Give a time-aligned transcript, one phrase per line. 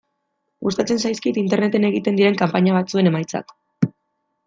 [0.67, 3.59] Gustatzen zaizkit Interneten egiten diren kanpaina batzuen emaitzak.